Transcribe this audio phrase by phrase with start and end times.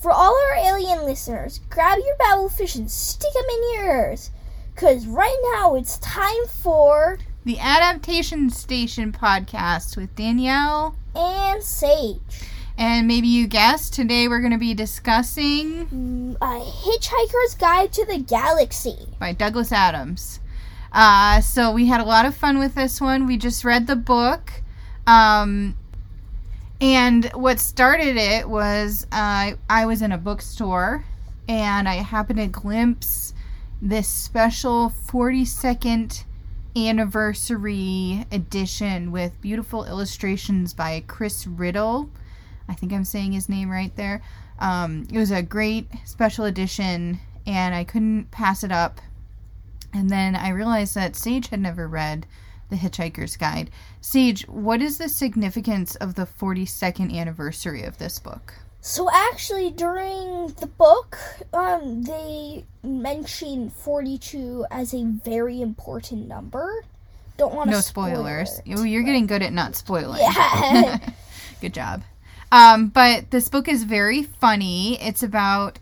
[0.00, 4.30] For all our alien listeners, grab your Babelfish and stick them in your ears.
[4.74, 7.18] Because right now it's time for.
[7.44, 10.96] The Adaptation Station podcast with Danielle.
[11.14, 12.18] And Sage.
[12.78, 15.86] And maybe you guessed, today we're going to be discussing.
[15.88, 18.96] Mm, A Hitchhiker's Guide to the Galaxy.
[19.18, 20.40] by Douglas Adams.
[20.92, 23.26] Uh, so we had a lot of fun with this one.
[23.26, 24.50] We just read the book.
[25.06, 25.76] Um,
[26.80, 31.04] and what started it was uh, I was in a bookstore
[31.48, 33.34] and I happened to glimpse
[33.82, 36.24] this special 42nd
[36.76, 42.08] anniversary edition with beautiful illustrations by Chris Riddell.
[42.68, 44.22] I think I'm saying his name right there.
[44.58, 49.00] Um, it was a great special edition, and I couldn't pass it up.
[49.92, 52.26] And then I realized that Sage had never read
[52.70, 53.70] The Hitchhiker's Guide.
[54.00, 58.54] Sage, what is the significance of the 42nd anniversary of this book?
[58.80, 61.18] So actually, during the book,
[61.52, 66.84] um, they mention 42 as a very important number.
[67.36, 68.60] Don't want to No spoilers.
[68.74, 70.20] Oh, you're getting good at not spoiling.
[70.20, 70.98] Yeah.
[71.60, 72.02] Good job.
[72.52, 75.00] Um, but this book is very funny.
[75.00, 75.78] It's about,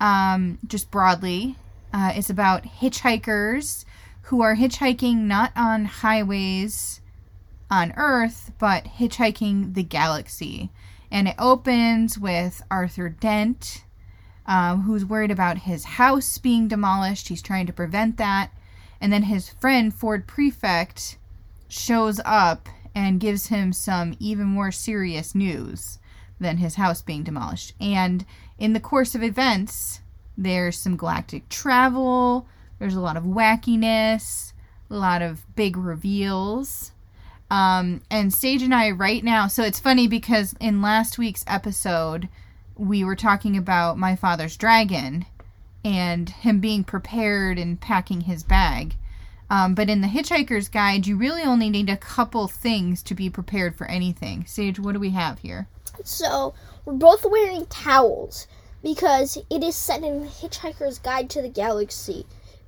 [0.00, 1.56] um, just broadly,
[1.92, 3.84] uh, it's about hitchhikers
[4.22, 7.00] who are hitchhiking not on highways
[7.70, 10.70] on Earth, but hitchhiking the galaxy.
[11.10, 13.84] And it opens with Arthur Dent,
[14.46, 17.28] um, who's worried about his house being demolished.
[17.28, 18.50] He's trying to prevent that.
[19.00, 21.16] And then his friend, Ford Prefect,
[21.68, 25.98] shows up and gives him some even more serious news
[26.40, 27.74] than his house being demolished.
[27.80, 28.24] And
[28.58, 30.00] in the course of events,
[30.36, 32.48] there's some galactic travel,
[32.80, 34.52] there's a lot of wackiness,
[34.90, 36.90] a lot of big reveals.
[37.48, 42.28] Um, and Sage and I, right now, so it's funny because in last week's episode,
[42.76, 45.26] we were talking about My Father's Dragon
[45.84, 48.96] and him being prepared and packing his bag.
[49.48, 53.28] Um, but in the Hitchhiker's Guide, you really only need a couple things to be
[53.28, 54.44] prepared for anything.
[54.46, 55.68] Sage, what do we have here?
[56.04, 56.54] so
[56.84, 58.46] we're both wearing towels
[58.82, 62.26] because it is set in Hitchhiker's Guide to the Galaxy,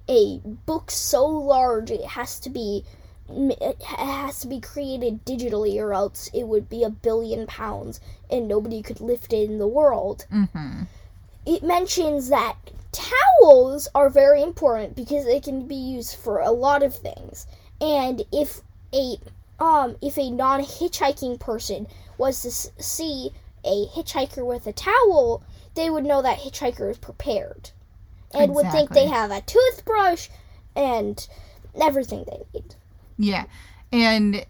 [0.08, 2.84] a book so large it has to be
[3.28, 8.48] it has to be created digitally or else it would be a billion pounds and
[8.48, 10.26] nobody could lift it in the world.
[10.32, 10.82] Mm-hmm.
[11.46, 12.56] it mentions that
[12.92, 17.46] towels are very important because they can be used for a lot of things.
[17.80, 18.60] And if
[18.92, 19.16] a
[19.58, 21.86] um if a non-hitchhiking person
[22.18, 22.50] was to
[22.82, 23.30] see
[23.64, 25.42] a hitchhiker with a towel,
[25.74, 27.70] they would know that hitchhiker is prepared
[28.34, 30.28] and would think they have a toothbrush
[30.76, 31.26] and
[31.80, 32.74] everything they need.
[33.18, 33.44] Yeah.
[33.92, 34.44] And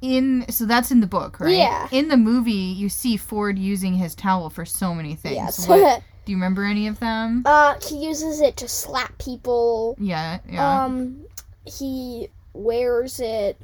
[0.00, 1.56] in so that's in the book, right?
[1.56, 1.88] Yeah.
[1.90, 5.34] In the movie, you see Ford using his towel for so many things.
[5.36, 5.68] Yes.
[5.68, 7.42] What, do you remember any of them?
[7.46, 9.96] uh he uses it to slap people.
[9.98, 10.84] Yeah, yeah.
[10.84, 11.24] Um
[11.66, 13.60] he wears it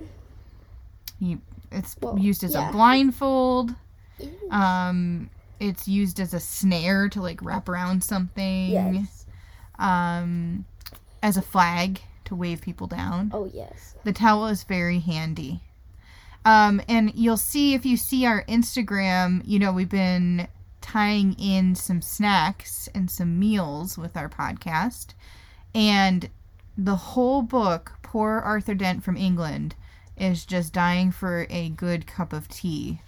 [1.19, 1.39] He,
[1.73, 2.69] it's well, used as yeah.
[2.69, 3.75] a blindfold.
[4.51, 8.71] Um, it's used as a snare to like wrap around something.
[8.71, 9.24] yes.
[9.79, 10.65] Um,
[11.23, 13.31] as a flag to wave people down.
[13.33, 13.95] Oh yes.
[14.05, 15.63] The towel is very handy.
[16.45, 20.49] Um, and you'll see if you see our Instagram, you know, we've been
[20.83, 25.15] tying in some snacks and some meals with our podcast.
[25.75, 26.29] And
[26.77, 29.75] the whole book, Poor Arthur Dent from England,
[30.19, 33.01] is just dying for a good cup of tea.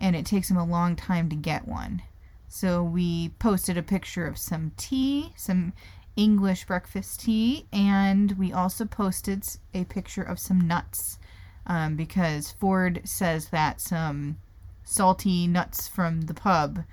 [0.00, 2.00] And it takes him a long time to get one.
[2.48, 5.74] So we posted a picture of some tea, some
[6.16, 11.18] English breakfast tea, and we also posted a picture of some nuts
[11.66, 14.38] um, because Ford says that some
[14.84, 16.84] salty nuts from the pub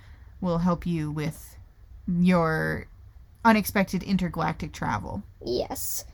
[0.42, 1.58] will help you with
[2.08, 2.88] your
[3.44, 5.24] unexpected intergalactic travel.
[5.44, 6.06] Yes.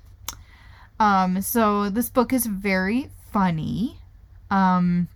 [1.00, 3.97] Um, so this book is very funny.
[4.51, 5.07] Um,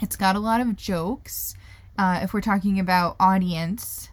[0.00, 1.54] it's got a lot of jokes.
[1.98, 4.10] Uh, if we're talking about audience,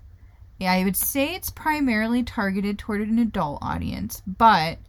[0.62, 4.22] I would say it's primarily targeted toward an adult audience.
[4.26, 4.80] But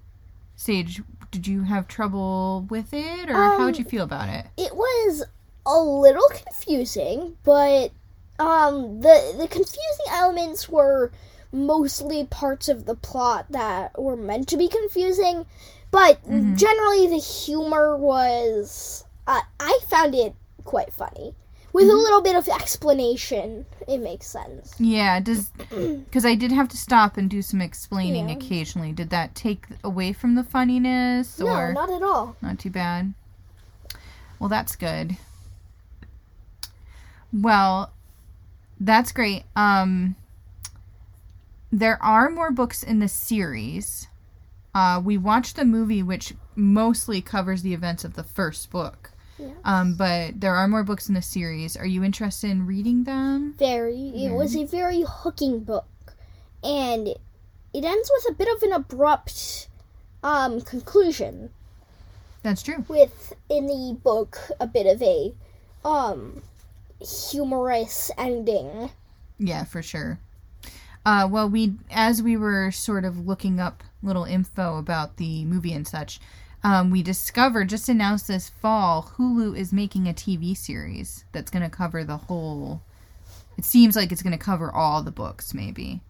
[0.56, 4.46] Sage, did you have trouble with it, or how would Um, you feel about it?
[4.56, 5.24] It was
[5.66, 7.90] a little confusing, but
[8.38, 11.12] um the the confusing elements were
[11.52, 15.46] mostly parts of the plot that were meant to be confusing,
[15.90, 16.56] but Mhm.
[16.56, 20.34] generally the humor was uh, I found it
[20.64, 21.34] quite funny.
[21.74, 24.74] With a little bit of explanation, it makes sense.
[24.78, 28.36] Yeah, does because I did have to stop and do some explaining Yeah.
[28.36, 28.92] occasionally.
[28.92, 32.36] Did that take away from the funniness, No, or not at all.
[32.40, 33.12] Not too bad.
[34.38, 35.16] Well, that's good.
[37.32, 37.92] Well,
[38.78, 39.42] that's great.
[39.56, 40.14] Um
[41.72, 44.06] there are more books in the series.
[44.72, 49.10] Uh, we watched the movie, which mostly covers the events of the first book.
[49.64, 51.76] Um, but there are more books in the series.
[51.76, 53.54] Are you interested in reading them?
[53.58, 54.12] very.
[54.14, 56.14] It was a very hooking book,
[56.62, 59.68] and it ends with a bit of an abrupt
[60.22, 61.50] um, conclusion.
[62.42, 62.84] That's true.
[62.88, 65.32] With in the book a bit of a
[65.84, 66.42] um,
[67.00, 68.90] humorous ending.
[69.38, 70.18] Yeah, for sure.
[71.06, 75.72] Uh, well, we as we were sort of looking up little info about the movie
[75.72, 76.20] and such,
[76.64, 81.62] um, we discovered just announced this fall Hulu is making a TV series that's going
[81.62, 82.82] to cover the whole.
[83.56, 86.00] It seems like it's going to cover all the books, maybe,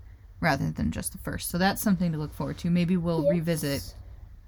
[0.41, 1.51] rather than just the first.
[1.51, 2.71] So that's something to look forward to.
[2.71, 3.33] Maybe we'll Yes.
[3.33, 3.95] revisit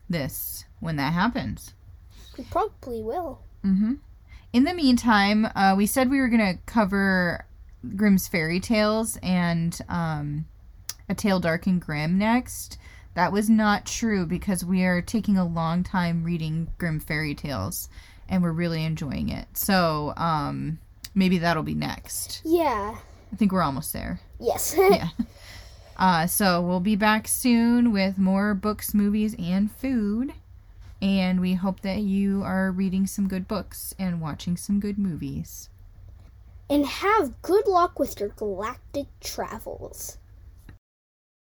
[0.08, 1.74] this when that happens.
[2.38, 3.40] We probably will.
[3.64, 3.94] Mm-hmm.
[4.52, 7.44] In the meantime, uh, we said we were going to cover
[7.96, 10.46] Grimm's fairy tales and um,
[11.08, 12.78] A Tale Dark and Grimm next.
[13.16, 17.88] That was not true because we are taking a long time reading Grimm fairy tales
[18.28, 19.48] and we're really enjoying it.
[19.56, 20.78] So um,
[21.14, 22.42] maybe that'll be next.
[22.44, 22.96] Yeah.
[23.32, 24.20] I think we're almost there.
[24.38, 24.76] Yes.
[24.90, 25.08] Yeah.
[25.98, 30.34] Uh, so we'll be back soon with more books, movies, and food.
[31.00, 35.70] And we hope that you are reading some good books and watching some good movies.
[36.68, 40.18] and have good luck with your galactic travels.